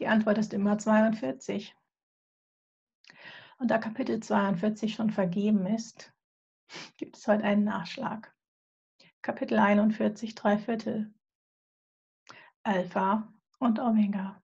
Die 0.00 0.08
Antwort 0.08 0.38
ist 0.38 0.54
immer 0.54 0.78
42. 0.78 1.76
Und 3.58 3.70
da 3.70 3.76
Kapitel 3.76 4.20
42 4.20 4.94
schon 4.94 5.10
vergeben 5.10 5.66
ist, 5.66 6.12
gibt 6.96 7.18
es 7.18 7.26
heute 7.26 7.44
einen 7.44 7.64
Nachschlag. 7.64 8.34
Kapitel 9.20 9.58
41, 9.58 10.34
drei 10.34 10.56
Viertel. 10.56 11.12
Alpha 12.62 13.30
und 13.58 13.78
Omega. 13.78 14.42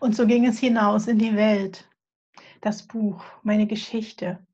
Und 0.00 0.16
so 0.16 0.26
ging 0.26 0.46
es 0.46 0.58
hinaus 0.58 1.06
in 1.06 1.18
die 1.18 1.36
Welt, 1.36 1.90
das 2.62 2.86
Buch, 2.86 3.22
meine 3.42 3.66
Geschichte. 3.66 4.46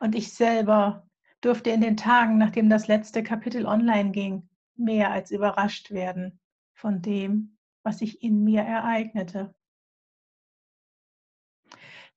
Und 0.00 0.16
ich 0.16 0.32
selber 0.32 1.08
durfte 1.40 1.70
in 1.70 1.80
den 1.80 1.96
Tagen, 1.96 2.38
nachdem 2.38 2.68
das 2.68 2.88
letzte 2.88 3.22
Kapitel 3.22 3.66
online 3.66 4.10
ging, 4.10 4.48
mehr 4.78 5.10
als 5.10 5.30
überrascht 5.30 5.90
werden 5.90 6.40
von 6.72 7.02
dem, 7.02 7.58
was 7.82 7.98
sich 7.98 8.22
in 8.22 8.44
mir 8.44 8.62
ereignete. 8.62 9.54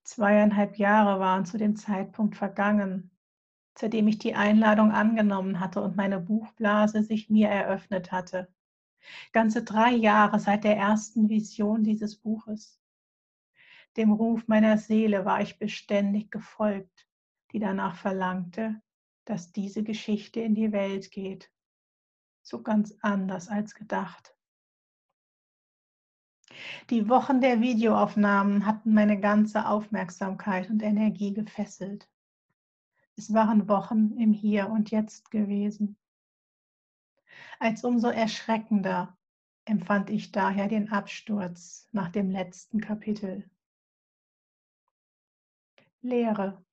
Zweieinhalb 0.03 0.77
Jahre 0.77 1.19
waren 1.19 1.45
zu 1.45 1.57
dem 1.57 1.75
Zeitpunkt 1.75 2.35
vergangen, 2.35 3.11
seitdem 3.77 4.07
ich 4.07 4.17
die 4.17 4.35
Einladung 4.35 4.91
angenommen 4.91 5.59
hatte 5.59 5.81
und 5.81 5.95
meine 5.95 6.19
Buchblase 6.19 7.03
sich 7.03 7.29
mir 7.29 7.49
eröffnet 7.49 8.11
hatte. 8.11 8.53
Ganze 9.31 9.63
drei 9.63 9.91
Jahre 9.91 10.39
seit 10.39 10.63
der 10.63 10.77
ersten 10.77 11.29
Vision 11.29 11.83
dieses 11.83 12.17
Buches. 12.17 12.79
Dem 13.97 14.11
Ruf 14.11 14.47
meiner 14.47 14.77
Seele 14.77 15.25
war 15.25 15.41
ich 15.41 15.59
beständig 15.59 16.31
gefolgt, 16.31 17.07
die 17.51 17.59
danach 17.59 17.95
verlangte, 17.95 18.81
dass 19.25 19.51
diese 19.51 19.83
Geschichte 19.83 20.39
in 20.39 20.55
die 20.55 20.71
Welt 20.71 21.11
geht. 21.11 21.51
So 22.41 22.61
ganz 22.61 22.95
anders 23.01 23.49
als 23.49 23.75
gedacht. 23.75 24.35
Die 26.89 27.07
Wochen 27.07 27.41
der 27.41 27.61
Videoaufnahmen 27.61 28.65
hatten 28.65 28.93
meine 28.93 29.19
ganze 29.19 29.67
Aufmerksamkeit 29.67 30.69
und 30.69 30.83
Energie 30.83 31.33
gefesselt. 31.33 32.09
Es 33.15 33.33
waren 33.33 33.67
Wochen 33.67 34.17
im 34.17 34.33
Hier 34.33 34.69
und 34.69 34.91
Jetzt 34.91 35.31
gewesen. 35.31 35.97
Als 37.59 37.83
umso 37.83 38.07
erschreckender 38.07 39.17
empfand 39.65 40.09
ich 40.09 40.31
daher 40.31 40.67
den 40.67 40.91
Absturz 40.91 41.87
nach 41.91 42.09
dem 42.09 42.31
letzten 42.31 42.81
Kapitel. 42.81 43.49
Leere, 46.01 46.65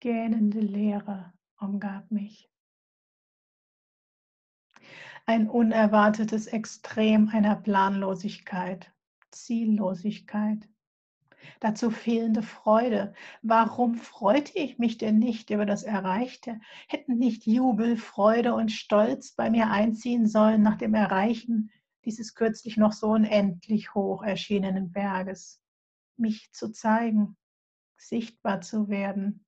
gähnende 0.00 0.60
Leere 0.60 1.32
umgab 1.58 2.10
mich. 2.10 2.49
Ein 5.26 5.48
unerwartetes 5.48 6.46
Extrem 6.46 7.28
einer 7.28 7.56
Planlosigkeit, 7.56 8.92
Ziellosigkeit. 9.30 10.68
Dazu 11.60 11.90
fehlende 11.90 12.42
Freude. 12.42 13.14
Warum 13.42 13.94
freute 13.94 14.58
ich 14.58 14.78
mich 14.78 14.98
denn 14.98 15.18
nicht 15.18 15.50
über 15.50 15.66
das 15.66 15.82
Erreichte? 15.82 16.60
Hätten 16.88 17.16
nicht 17.16 17.46
Jubel, 17.46 17.96
Freude 17.96 18.54
und 18.54 18.72
Stolz 18.72 19.32
bei 19.32 19.50
mir 19.50 19.70
einziehen 19.70 20.26
sollen 20.26 20.62
nach 20.62 20.76
dem 20.76 20.94
Erreichen 20.94 21.70
dieses 22.04 22.34
kürzlich 22.34 22.76
noch 22.76 22.92
so 22.92 23.10
unendlich 23.10 23.94
hoch 23.94 24.22
erschienenen 24.22 24.92
Berges? 24.92 25.62
Mich 26.16 26.50
zu 26.52 26.72
zeigen, 26.72 27.36
sichtbar 27.96 28.60
zu 28.60 28.88
werden, 28.88 29.44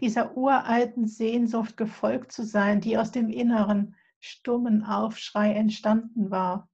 dieser 0.00 0.36
uralten 0.36 1.06
Sehnsucht 1.06 1.76
gefolgt 1.76 2.32
zu 2.32 2.44
sein, 2.44 2.80
die 2.80 2.98
aus 2.98 3.12
dem 3.12 3.28
inneren, 3.28 3.96
stummen 4.20 4.84
Aufschrei 4.84 5.54
entstanden 5.54 6.30
war. 6.30 6.68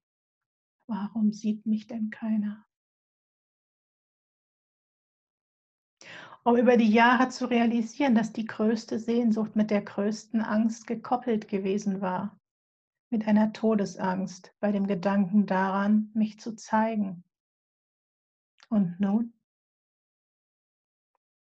Warum 0.89 1.33
sieht 1.33 1.67
mich 1.67 1.87
denn 1.87 2.11
keiner? 2.11 2.67
Um 6.45 6.57
über 6.57 6.77
die 6.77 6.91
Jahre 6.91 7.29
zu 7.29 7.51
realisieren, 7.51 8.15
dass 8.15 8.33
die 8.33 8.45
größte 8.45 9.01
Sehnsucht 9.01 9.57
mit 9.57 9.73
der 9.73 9.83
größten 9.83 10.43
Angst 10.43 10.87
gekoppelt 10.87 11.49
gewesen 11.49 12.01
war, 12.01 12.39
mit 13.11 13.27
einer 13.27 13.53
Todesangst 13.53 14.55
bei 14.61 14.71
dem 14.71 14.87
Gedanken 14.87 15.47
daran, 15.47 16.11
mich 16.15 16.39
zu 16.39 16.55
zeigen. 16.55 17.25
Und 18.69 19.01
nun? 19.01 19.33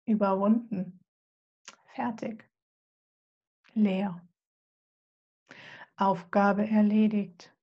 Überwunden, 0.05 0.99
fertig, 1.95 2.47
leer. 3.73 4.21
Aufgabe 5.95 6.67
erledigt. 6.67 7.53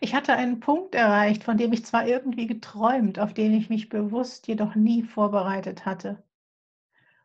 Ich 0.00 0.14
hatte 0.14 0.34
einen 0.34 0.60
Punkt 0.60 0.94
erreicht, 0.94 1.44
von 1.44 1.56
dem 1.56 1.72
ich 1.72 1.84
zwar 1.84 2.06
irgendwie 2.06 2.46
geträumt, 2.46 3.18
auf 3.18 3.34
den 3.34 3.54
ich 3.54 3.68
mich 3.70 3.88
bewusst 3.88 4.48
jedoch 4.48 4.74
nie 4.74 5.02
vorbereitet 5.02 5.86
hatte 5.86 6.24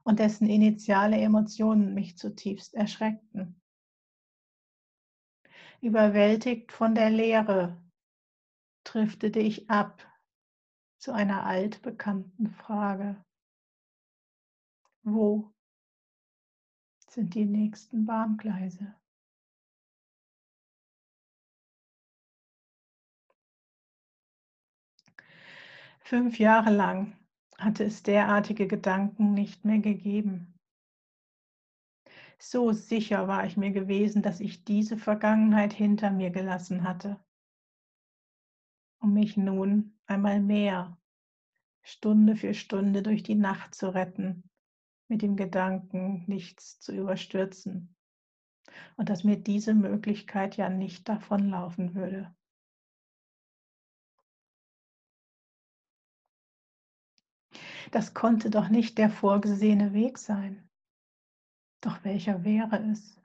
und 0.03 0.19
dessen 0.19 0.47
initiale 0.47 1.17
Emotionen 1.17 1.93
mich 1.93 2.17
zutiefst 2.17 2.75
erschreckten. 2.75 3.59
Überwältigt 5.81 6.71
von 6.71 6.95
der 6.95 7.09
Leere 7.09 7.81
driftete 8.85 9.39
ich 9.39 9.69
ab 9.69 10.09
zu 10.97 11.11
einer 11.11 11.45
altbekannten 11.45 12.51
Frage. 12.51 13.21
Wo 15.03 15.53
sind 17.17 17.33
die 17.33 17.45
nächsten 17.45 18.05
Bahngleise? 18.05 18.93
Fünf 25.99 26.37
Jahre 26.37 26.69
lang 26.69 27.17
hatte 27.57 27.85
es 27.85 28.03
derartige 28.03 28.67
Gedanken 28.67 29.33
nicht 29.33 29.65
mehr 29.65 29.79
gegeben. 29.79 30.59
So 32.37 32.71
sicher 32.71 33.27
war 33.27 33.47
ich 33.47 33.57
mir 33.57 33.71
gewesen, 33.71 34.21
dass 34.21 34.39
ich 34.39 34.63
diese 34.63 34.95
Vergangenheit 34.95 35.73
hinter 35.73 36.11
mir 36.11 36.29
gelassen 36.29 36.83
hatte, 36.83 37.19
um 38.99 39.15
mich 39.15 39.37
nun 39.37 39.97
einmal 40.05 40.39
mehr 40.39 40.95
Stunde 41.81 42.35
für 42.35 42.53
Stunde 42.53 43.01
durch 43.01 43.23
die 43.23 43.33
Nacht 43.33 43.73
zu 43.73 43.91
retten, 43.91 44.47
mit 45.07 45.21
dem 45.21 45.35
Gedanken, 45.35 46.23
nichts 46.27 46.79
zu 46.79 46.93
überstürzen 46.93 47.95
und 48.97 49.09
dass 49.09 49.23
mir 49.23 49.37
diese 49.37 49.73
Möglichkeit 49.73 50.57
ja 50.57 50.69
nicht 50.69 51.07
davonlaufen 51.07 51.95
würde. 51.95 52.33
Das 57.91 58.13
konnte 58.13 58.49
doch 58.49 58.67
nicht 58.67 58.97
der 58.97 59.09
vorgesehene 59.09 59.93
Weg 59.93 60.17
sein. 60.17 60.69
Doch 61.79 62.03
welcher 62.03 62.43
wäre 62.43 62.77
es? 62.91 63.17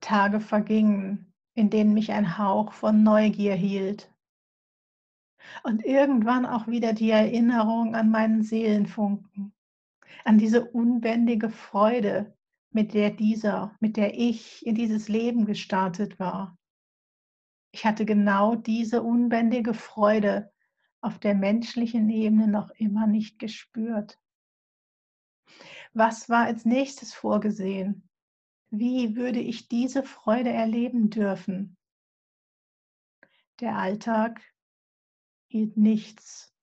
Tage 0.00 0.40
vergingen, 0.40 1.34
in 1.54 1.68
denen 1.68 1.92
mich 1.92 2.12
ein 2.12 2.38
Hauch 2.38 2.72
von 2.72 3.02
Neugier 3.02 3.54
hielt 3.54 4.09
und 5.62 5.84
irgendwann 5.84 6.46
auch 6.46 6.66
wieder 6.66 6.92
die 6.92 7.10
Erinnerung 7.10 7.94
an 7.94 8.10
meinen 8.10 8.42
Seelenfunken, 8.42 9.52
an 10.24 10.38
diese 10.38 10.64
unbändige 10.64 11.50
Freude, 11.50 12.36
mit 12.72 12.94
der 12.94 13.10
dieser, 13.10 13.76
mit 13.80 13.96
der 13.96 14.18
ich 14.18 14.64
in 14.64 14.74
dieses 14.74 15.08
Leben 15.08 15.44
gestartet 15.44 16.18
war. 16.18 16.56
Ich 17.72 17.84
hatte 17.84 18.04
genau 18.04 18.54
diese 18.54 19.02
unbändige 19.02 19.74
Freude 19.74 20.52
auf 21.00 21.18
der 21.18 21.34
menschlichen 21.34 22.08
Ebene 22.10 22.48
noch 22.48 22.70
immer 22.70 23.06
nicht 23.06 23.38
gespürt. 23.38 24.18
Was 25.92 26.28
war 26.28 26.44
als 26.44 26.64
nächstes 26.64 27.14
vorgesehen? 27.14 28.08
Wie 28.70 29.16
würde 29.16 29.40
ich 29.40 29.68
diese 29.68 30.02
Freude 30.02 30.50
erleben 30.50 31.10
dürfen? 31.10 31.76
Der 33.58 33.76
Alltag 33.76 34.40
hielt 35.50 35.76
nichts 35.76 36.54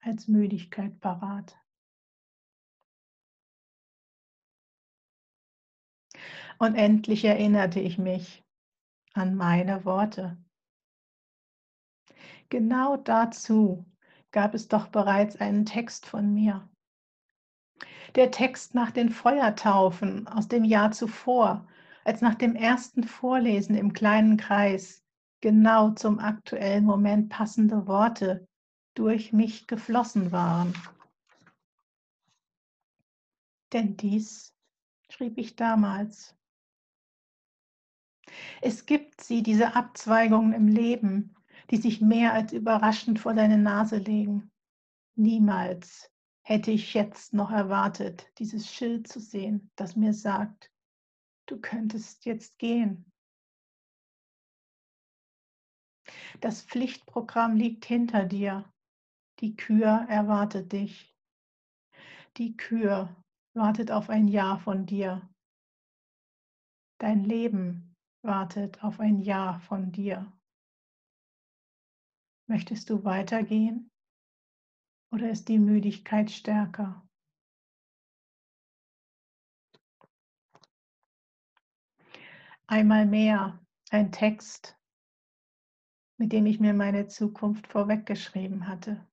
als 0.00 0.26
Müdigkeit 0.26 0.98
parat. 0.98 1.56
Und 6.58 6.74
endlich 6.74 7.24
erinnerte 7.24 7.78
ich 7.78 7.98
mich 7.98 8.44
an 9.14 9.36
meine 9.36 9.84
Worte. 9.84 10.36
Genau 12.48 12.96
dazu 12.96 13.86
gab 14.32 14.54
es 14.54 14.66
doch 14.66 14.88
bereits 14.88 15.36
einen 15.36 15.64
Text 15.64 16.06
von 16.06 16.34
mir. 16.34 16.68
Der 18.16 18.32
Text 18.32 18.74
nach 18.74 18.90
den 18.90 19.10
Feuertaufen 19.10 20.26
aus 20.26 20.48
dem 20.48 20.64
Jahr 20.64 20.90
zuvor, 20.90 21.68
als 22.04 22.20
nach 22.20 22.34
dem 22.34 22.56
ersten 22.56 23.04
Vorlesen 23.04 23.76
im 23.76 23.92
kleinen 23.92 24.36
Kreis 24.36 25.02
genau 25.42 25.90
zum 25.90 26.18
aktuellen 26.18 26.84
Moment 26.84 27.28
passende 27.28 27.86
Worte 27.86 28.48
durch 28.94 29.34
mich 29.34 29.66
geflossen 29.66 30.32
waren. 30.32 30.72
Denn 33.72 33.96
dies 33.96 34.54
schrieb 35.10 35.36
ich 35.36 35.56
damals. 35.56 36.34
Es 38.62 38.86
gibt 38.86 39.20
sie, 39.20 39.42
diese 39.42 39.74
Abzweigungen 39.74 40.52
im 40.52 40.68
Leben, 40.68 41.34
die 41.70 41.76
sich 41.76 42.00
mehr 42.00 42.32
als 42.32 42.52
überraschend 42.52 43.18
vor 43.18 43.34
deine 43.34 43.58
Nase 43.58 43.96
legen. 43.96 44.50
Niemals 45.16 46.10
hätte 46.42 46.70
ich 46.70 46.94
jetzt 46.94 47.32
noch 47.32 47.50
erwartet, 47.50 48.26
dieses 48.38 48.72
Schild 48.72 49.08
zu 49.08 49.20
sehen, 49.20 49.70
das 49.76 49.96
mir 49.96 50.14
sagt, 50.14 50.70
du 51.46 51.60
könntest 51.60 52.24
jetzt 52.24 52.58
gehen. 52.58 53.11
Das 56.40 56.62
Pflichtprogramm 56.62 57.56
liegt 57.56 57.84
hinter 57.84 58.24
dir. 58.24 58.70
Die 59.40 59.56
Kür 59.56 60.06
erwartet 60.08 60.72
dich. 60.72 61.14
Die 62.36 62.56
Kür 62.56 63.14
wartet 63.54 63.90
auf 63.90 64.08
ein 64.08 64.28
Ja 64.28 64.56
von 64.58 64.86
dir. 64.86 65.28
Dein 66.98 67.24
Leben 67.24 67.94
wartet 68.22 68.82
auf 68.84 69.00
ein 69.00 69.20
Ja 69.20 69.58
von 69.58 69.92
dir. 69.92 70.32
Möchtest 72.48 72.90
du 72.90 73.04
weitergehen 73.04 73.90
oder 75.10 75.30
ist 75.30 75.48
die 75.48 75.58
Müdigkeit 75.58 76.30
stärker? 76.30 77.06
Einmal 82.66 83.06
mehr 83.06 83.58
ein 83.90 84.12
Text, 84.12 84.78
mit 86.22 86.30
dem 86.30 86.46
ich 86.46 86.60
mir 86.60 86.72
meine 86.72 87.08
Zukunft 87.08 87.66
vorweggeschrieben 87.66 88.68
hatte. 88.68 89.04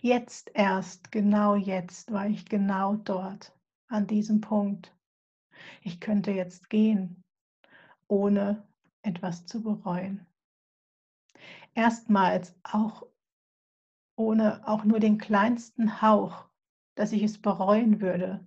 Jetzt 0.00 0.52
erst, 0.54 1.10
genau 1.10 1.56
jetzt, 1.56 2.12
war 2.12 2.28
ich 2.28 2.44
genau 2.44 2.94
dort, 2.94 3.52
an 3.88 4.06
diesem 4.06 4.40
Punkt. 4.40 4.96
Ich 5.82 5.98
könnte 5.98 6.30
jetzt 6.30 6.70
gehen, 6.70 7.24
ohne 8.06 8.64
etwas 9.02 9.44
zu 9.44 9.64
bereuen. 9.64 10.24
Erstmals 11.74 12.54
auch 12.62 13.02
ohne 14.14 14.62
auch 14.68 14.84
nur 14.84 15.00
den 15.00 15.18
kleinsten 15.18 16.00
Hauch, 16.00 16.48
dass 16.94 17.10
ich 17.10 17.24
es 17.24 17.42
bereuen 17.42 18.00
würde, 18.00 18.46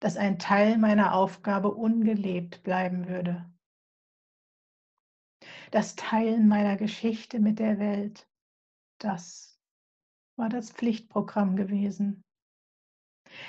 dass 0.00 0.18
ein 0.18 0.38
Teil 0.38 0.76
meiner 0.76 1.14
Aufgabe 1.14 1.72
ungelebt 1.72 2.62
bleiben 2.62 3.08
würde. 3.08 3.50
Das 5.70 5.96
Teilen 5.96 6.48
meiner 6.48 6.76
Geschichte 6.76 7.40
mit 7.40 7.58
der 7.58 7.78
Welt, 7.78 8.28
das 8.98 9.58
war 10.36 10.48
das 10.48 10.70
Pflichtprogramm 10.70 11.56
gewesen. 11.56 12.22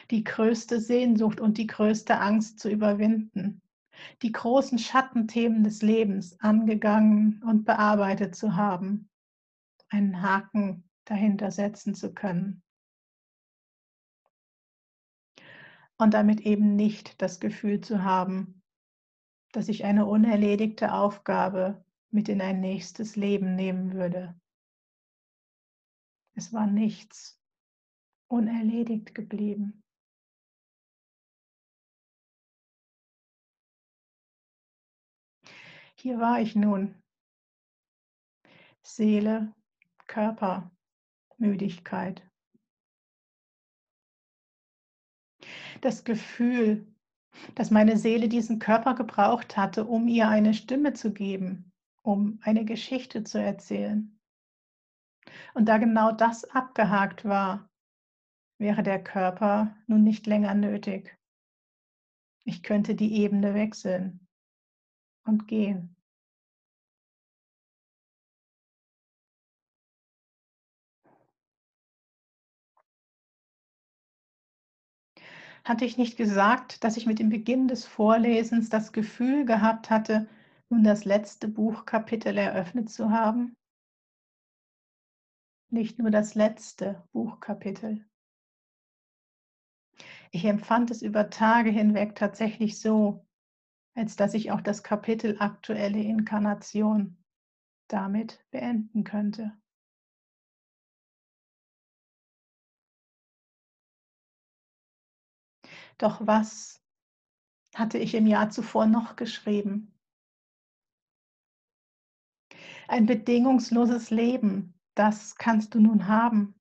Die 0.10 0.24
größte 0.24 0.80
Sehnsucht 0.80 1.40
und 1.40 1.58
die 1.58 1.68
größte 1.68 2.20
Angst 2.20 2.60
zu 2.60 2.70
überwinden, 2.70 3.62
die 4.22 4.32
großen 4.32 4.80
Schattenthemen 4.80 5.64
des 5.64 5.82
Lebens 5.82 6.40
angegangen 6.40 7.44
und 7.44 7.66
bearbeitet 7.66 8.36
zu 8.36 8.56
haben, 8.56 9.10
einen 9.90 10.22
Haken 10.22 10.90
dahinter 11.06 11.52
setzen 11.52 11.94
zu 11.94 12.14
können. 12.14 12.64
Und 16.00 16.14
damit 16.14 16.42
eben 16.42 16.76
nicht 16.76 17.22
das 17.22 17.40
Gefühl 17.40 17.82
zu 17.82 18.04
haben, 18.04 18.62
dass 19.52 19.68
ich 19.68 19.86
eine 19.86 20.06
unerledigte 20.06 20.94
Aufgabe 20.94 21.84
mit 22.10 22.30
in 22.30 22.42
ein 22.42 22.62
nächstes 22.62 23.16
Leben 23.16 23.56
nehmen 23.56 23.94
würde. 23.94 24.40
Es 26.36 26.54
war 26.54 26.68
nichts 26.68 27.42
unerledigt 28.28 29.16
geblieben. 29.16 29.84
Hier 35.96 36.20
war 36.20 36.40
ich 36.40 36.56
nun. 36.56 37.02
Seele, 38.84 39.54
Körper, 40.06 40.72
Müdigkeit. 41.38 42.24
Das 45.82 46.04
Gefühl, 46.04 46.88
dass 47.56 47.72
meine 47.72 47.98
Seele 47.98 48.30
diesen 48.30 48.60
Körper 48.60 48.96
gebraucht 48.96 49.58
hatte, 49.58 49.86
um 49.86 50.08
ihr 50.08 50.30
eine 50.30 50.54
Stimme 50.54 50.94
zu 50.94 51.14
geben, 51.14 51.67
um 52.08 52.40
eine 52.42 52.64
Geschichte 52.64 53.26
zu 53.26 53.38
erzählen. 53.38 54.18
Und 55.54 55.66
da 55.66 55.78
genau 55.78 56.14
das 56.14 56.46
abgehakt 56.46 57.26
war, 57.26 57.70
wäre 58.60 58.82
der 58.82 59.04
Körper 59.04 59.76
nun 59.88 60.04
nicht 60.04 60.26
länger 60.26 60.56
nötig. 60.56 61.20
Ich 62.46 62.64
könnte 62.64 62.96
die 62.96 63.14
Ebene 63.22 63.54
wechseln 63.54 64.26
und 65.26 65.50
gehen. 65.50 65.98
Hatte 75.66 75.84
ich 75.84 75.98
nicht 75.98 76.16
gesagt, 76.16 76.86
dass 76.86 76.96
ich 76.96 77.06
mit 77.06 77.20
dem 77.20 77.28
Beginn 77.28 77.68
des 77.68 77.86
Vorlesens 77.86 78.70
das 78.70 78.94
Gefühl 78.94 79.44
gehabt 79.44 79.90
hatte, 79.90 80.30
nun 80.70 80.84
das 80.84 81.06
letzte 81.06 81.48
Buchkapitel 81.48 82.38
eröffnet 82.38 82.90
zu 82.90 83.10
haben? 83.10 83.58
nicht 85.70 86.00
nur 86.00 86.12
das 86.12 86.36
letzte 86.36 87.04
Buchkapitel. 87.12 88.08
Ich 90.32 90.46
empfand 90.46 90.92
es 90.92 91.02
über 91.02 91.30
Tage 91.30 91.70
hinweg 91.70 92.16
tatsächlich 92.16 92.80
so, 92.80 93.26
als 93.96 94.16
dass 94.16 94.34
ich 94.34 94.52
auch 94.52 94.62
das 94.62 94.84
Kapitel 94.84 95.40
aktuelle 95.40 96.02
Inkarnation 96.02 97.18
damit 97.88 98.46
beenden 98.52 99.04
könnte. 99.04 99.58
Doch 105.98 106.28
was 106.28 106.84
hatte 107.74 107.98
ich 107.98 108.14
im 108.14 108.28
Jahr 108.28 108.50
zuvor 108.50 108.86
noch 108.86 109.16
geschrieben? 109.16 109.97
Ein 112.88 113.06
bedingungsloses 113.06 114.12
Leben, 114.12 114.74
das 114.96 115.36
kannst 115.36 115.76
du 115.76 115.80
nun 115.80 116.08
haben. 116.08 116.56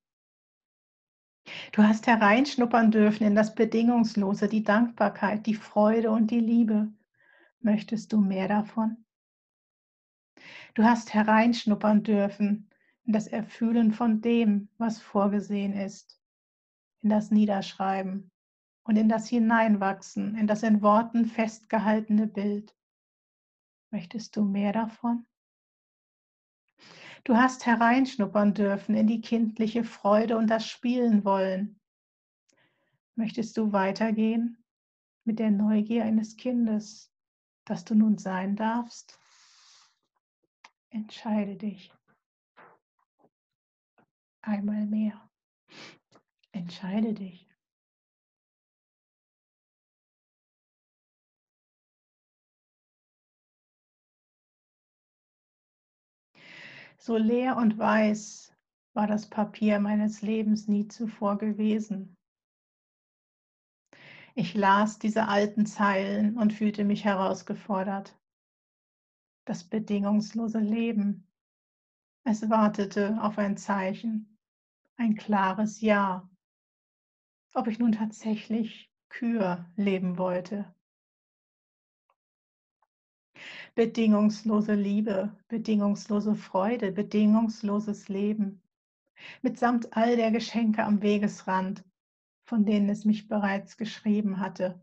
Du 1.72 1.84
hast 1.84 2.08
hereinschnuppern 2.08 2.90
dürfen 2.90 3.24
in 3.24 3.36
das 3.36 3.54
Bedingungslose, 3.54 4.48
die 4.48 4.64
Dankbarkeit, 4.64 5.46
die 5.46 5.54
Freude 5.54 6.10
und 6.10 6.32
die 6.32 6.40
Liebe. 6.40 6.92
Möchtest 7.60 8.12
du 8.12 8.20
mehr 8.20 8.48
davon? 8.48 9.04
Du 10.74 10.82
hast 10.82 11.14
hereinschnuppern 11.14 12.02
dürfen 12.02 12.70
in 13.04 13.12
das 13.12 13.28
Erfühlen 13.28 13.92
von 13.92 14.20
dem, 14.20 14.68
was 14.78 15.00
vorgesehen 15.00 15.72
ist, 15.72 16.20
in 17.02 17.10
das 17.10 17.30
Niederschreiben 17.30 18.32
und 18.82 18.96
in 18.96 19.08
das 19.08 19.28
Hineinwachsen, 19.28 20.36
in 20.36 20.48
das 20.48 20.64
in 20.64 20.82
Worten 20.82 21.26
festgehaltene 21.26 22.26
Bild. 22.26 22.74
Möchtest 23.92 24.34
du 24.36 24.44
mehr 24.44 24.72
davon? 24.72 25.24
Du 27.26 27.36
hast 27.36 27.66
hereinschnuppern 27.66 28.54
dürfen 28.54 28.94
in 28.94 29.08
die 29.08 29.20
kindliche 29.20 29.82
Freude 29.82 30.36
und 30.36 30.46
das 30.46 30.64
Spielen 30.64 31.24
wollen. 31.24 31.80
Möchtest 33.16 33.56
du 33.56 33.72
weitergehen 33.72 34.62
mit 35.24 35.40
der 35.40 35.50
Neugier 35.50 36.04
eines 36.04 36.36
Kindes, 36.36 37.12
das 37.64 37.84
du 37.84 37.96
nun 37.96 38.16
sein 38.16 38.54
darfst? 38.54 39.18
Entscheide 40.90 41.56
dich. 41.56 41.92
Einmal 44.42 44.86
mehr. 44.86 45.20
Entscheide 46.52 47.12
dich. 47.12 47.45
So 56.98 57.16
leer 57.16 57.56
und 57.56 57.78
weiß 57.78 58.54
war 58.94 59.06
das 59.06 59.28
Papier 59.28 59.78
meines 59.78 60.22
Lebens 60.22 60.68
nie 60.68 60.88
zuvor 60.88 61.36
gewesen. 61.38 62.16
Ich 64.34 64.54
las 64.54 64.98
diese 64.98 65.28
alten 65.28 65.66
Zeilen 65.66 66.36
und 66.38 66.52
fühlte 66.52 66.84
mich 66.84 67.04
herausgefordert. 67.04 68.18
Das 69.44 69.64
bedingungslose 69.64 70.58
Leben. 70.58 71.26
Es 72.24 72.48
wartete 72.50 73.22
auf 73.22 73.38
ein 73.38 73.56
Zeichen, 73.56 74.38
ein 74.96 75.14
klares 75.14 75.80
Ja, 75.80 76.28
ob 77.54 77.68
ich 77.68 77.78
nun 77.78 77.92
tatsächlich 77.92 78.90
Kür 79.08 79.64
leben 79.76 80.18
wollte 80.18 80.75
bedingungslose 83.74 84.74
Liebe, 84.74 85.36
bedingungslose 85.48 86.34
Freude, 86.34 86.92
bedingungsloses 86.92 88.08
Leben, 88.08 88.62
mitsamt 89.42 89.96
all 89.96 90.16
der 90.16 90.30
Geschenke 90.30 90.84
am 90.84 91.02
Wegesrand, 91.02 91.84
von 92.44 92.64
denen 92.64 92.88
es 92.88 93.04
mich 93.04 93.28
bereits 93.28 93.76
geschrieben 93.76 94.40
hatte 94.40 94.80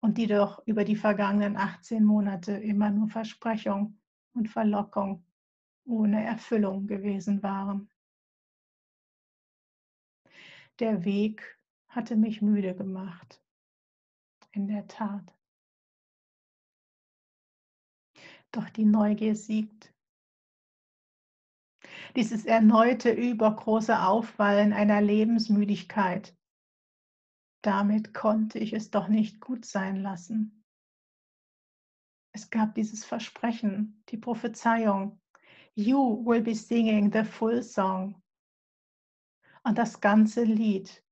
und 0.00 0.18
die 0.18 0.26
doch 0.26 0.66
über 0.66 0.84
die 0.84 0.96
vergangenen 0.96 1.56
18 1.56 2.04
Monate 2.04 2.52
immer 2.52 2.90
nur 2.90 3.08
Versprechung 3.08 3.98
und 4.34 4.48
Verlockung 4.48 5.24
ohne 5.84 6.24
Erfüllung 6.24 6.86
gewesen 6.86 7.42
waren. 7.42 7.90
Der 10.78 11.04
Weg 11.04 11.58
hatte 11.88 12.14
mich 12.14 12.42
müde 12.42 12.74
gemacht, 12.76 13.42
in 14.52 14.68
der 14.68 14.86
Tat. 14.86 15.37
Doch 18.52 18.68
die 18.70 18.84
Neugier 18.84 19.36
siegt. 19.36 19.92
Dieses 22.16 22.44
erneute 22.44 23.10
übergroße 23.10 24.00
Aufwallen 24.00 24.72
einer 24.72 25.00
Lebensmüdigkeit, 25.00 26.36
damit 27.62 28.14
konnte 28.14 28.58
ich 28.58 28.72
es 28.72 28.90
doch 28.90 29.08
nicht 29.08 29.40
gut 29.40 29.64
sein 29.64 30.02
lassen. 30.02 30.64
Es 32.32 32.50
gab 32.50 32.74
dieses 32.74 33.04
Versprechen, 33.04 34.02
die 34.08 34.16
Prophezeiung, 34.16 35.20
You 35.74 36.24
will 36.24 36.42
be 36.42 36.54
singing 36.54 37.12
the 37.12 37.24
full 37.24 37.62
song. 37.62 38.20
Und 39.62 39.78
das 39.78 40.00
ganze 40.00 40.44
Lied, 40.44 41.04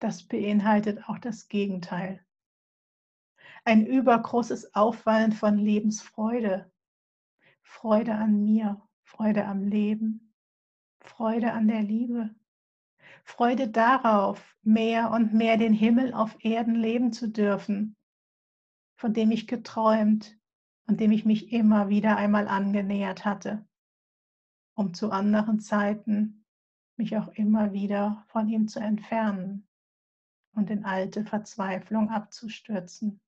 das 0.00 0.22
beinhaltet 0.26 1.08
auch 1.08 1.18
das 1.18 1.48
Gegenteil. 1.48 2.23
Ein 3.66 3.86
übergroßes 3.86 4.74
Aufwallen 4.74 5.32
von 5.32 5.56
Lebensfreude, 5.56 6.70
Freude 7.62 8.14
an 8.14 8.44
mir, 8.44 8.82
Freude 9.04 9.46
am 9.46 9.64
Leben, 9.64 10.34
Freude 11.00 11.52
an 11.52 11.68
der 11.68 11.82
Liebe, 11.82 12.34
Freude 13.24 13.68
darauf, 13.68 14.54
mehr 14.62 15.10
und 15.10 15.32
mehr 15.32 15.56
den 15.56 15.72
Himmel 15.72 16.12
auf 16.12 16.36
Erden 16.44 16.74
leben 16.74 17.12
zu 17.12 17.30
dürfen, 17.30 17.96
von 18.96 19.14
dem 19.14 19.30
ich 19.30 19.46
geträumt 19.46 20.38
und 20.86 21.00
dem 21.00 21.10
ich 21.10 21.24
mich 21.24 21.50
immer 21.50 21.88
wieder 21.88 22.16
einmal 22.16 22.48
angenähert 22.48 23.24
hatte, 23.24 23.66
um 24.74 24.92
zu 24.92 25.10
anderen 25.10 25.58
Zeiten 25.60 26.44
mich 26.96 27.16
auch 27.16 27.28
immer 27.28 27.72
wieder 27.72 28.24
von 28.28 28.46
ihm 28.48 28.68
zu 28.68 28.78
entfernen 28.78 29.66
und 30.52 30.70
in 30.70 30.84
alte 30.84 31.24
Verzweiflung 31.24 32.10
abzustürzen. 32.10 33.20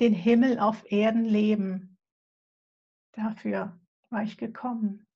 Den 0.00 0.12
Himmel 0.14 0.58
auf 0.58 0.90
Erden 0.90 1.24
leben, 1.24 1.98
dafür 3.12 3.78
war 4.10 4.22
ich 4.22 4.36
gekommen. 4.36 5.06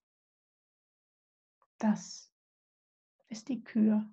Das 1.79 2.33
ist 3.29 3.49
die 3.49 3.63
Kür. 3.63 4.09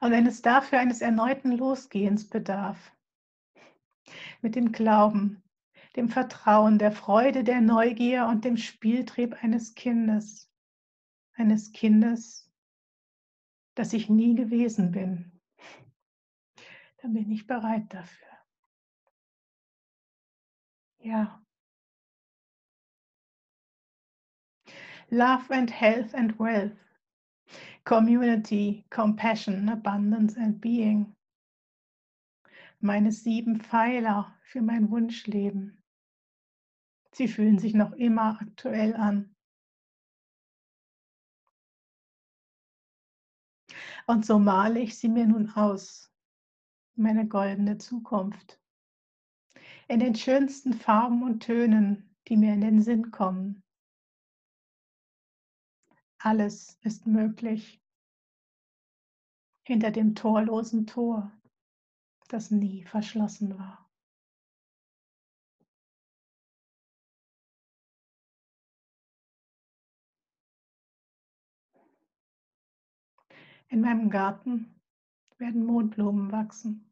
Und 0.00 0.12
wenn 0.12 0.26
es 0.26 0.42
dafür 0.42 0.78
eines 0.78 1.00
erneuten 1.00 1.52
Losgehens 1.52 2.28
bedarf, 2.28 2.92
mit 4.42 4.54
dem 4.54 4.72
Glauben, 4.72 5.42
dem 5.96 6.08
Vertrauen, 6.08 6.78
der 6.78 6.92
Freude, 6.92 7.42
der 7.42 7.60
Neugier 7.60 8.26
und 8.26 8.44
dem 8.44 8.56
Spieltrieb 8.56 9.42
eines 9.42 9.74
Kindes, 9.74 10.50
eines 11.34 11.72
Kindes, 11.72 12.47
das 13.78 13.92
ich 13.92 14.08
nie 14.08 14.34
gewesen 14.34 14.90
bin, 14.90 15.30
dann 17.00 17.12
bin 17.12 17.30
ich 17.30 17.46
bereit 17.46 17.94
dafür. 17.94 18.26
Ja. 20.98 21.40
Love 25.10 25.54
and 25.54 25.70
health 25.70 26.14
and 26.14 26.38
wealth, 26.38 26.76
community, 27.84 28.84
compassion, 28.90 29.68
abundance 29.68 30.36
and 30.36 30.60
being 30.60 31.14
meine 32.80 33.12
sieben 33.12 33.60
Pfeiler 33.60 34.36
für 34.42 34.60
mein 34.60 34.90
Wunschleben. 34.90 35.82
Sie 37.12 37.28
fühlen 37.28 37.58
sich 37.58 37.74
noch 37.74 37.92
immer 37.92 38.40
aktuell 38.40 38.94
an. 38.94 39.34
Und 44.08 44.24
so 44.24 44.38
male 44.38 44.80
ich 44.80 44.98
sie 44.98 45.10
mir 45.10 45.26
nun 45.26 45.50
aus, 45.50 46.10
meine 46.94 47.28
goldene 47.28 47.76
Zukunft, 47.76 48.58
in 49.86 50.00
den 50.00 50.14
schönsten 50.14 50.72
Farben 50.72 51.22
und 51.22 51.40
Tönen, 51.42 52.16
die 52.26 52.38
mir 52.38 52.54
in 52.54 52.62
den 52.62 52.80
Sinn 52.80 53.10
kommen. 53.10 53.62
Alles 56.16 56.78
ist 56.80 57.06
möglich 57.06 57.82
hinter 59.66 59.90
dem 59.90 60.14
torlosen 60.14 60.86
Tor 60.86 61.30
das 62.28 62.50
nie 62.50 62.84
verschlossen 62.84 63.58
war. 63.58 63.87
In 73.68 73.82
meinem 73.82 74.10
Garten 74.10 74.80
werden 75.36 75.64
Mondblumen 75.64 76.32
wachsen. 76.32 76.87